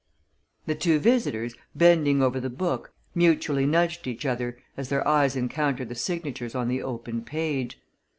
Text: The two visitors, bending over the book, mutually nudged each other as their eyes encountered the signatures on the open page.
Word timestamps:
The 0.65 0.73
two 0.73 0.97
visitors, 0.97 1.53
bending 1.75 2.23
over 2.23 2.39
the 2.39 2.49
book, 2.49 2.91
mutually 3.13 3.67
nudged 3.67 4.07
each 4.07 4.25
other 4.25 4.57
as 4.75 4.89
their 4.89 5.07
eyes 5.07 5.35
encountered 5.35 5.89
the 5.89 5.93
signatures 5.93 6.55
on 6.55 6.69
the 6.69 6.81
open 6.81 7.21
page. 7.23 7.79